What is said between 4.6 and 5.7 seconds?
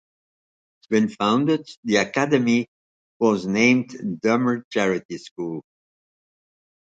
Charity School".